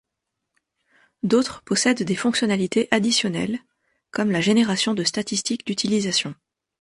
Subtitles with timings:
[1.21, 3.59] D'autres possèdent des fonctionnalités additionnelles,
[4.09, 6.33] comme la génération de statistiques d'utilisation.